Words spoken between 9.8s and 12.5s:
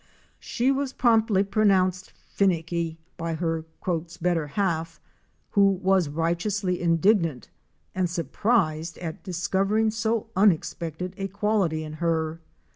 so unexpected a quality in her.